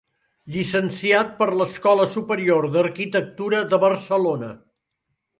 [0.53, 4.49] Llicenciat per l’Escola Superior d’Arquitectura de Barcelona.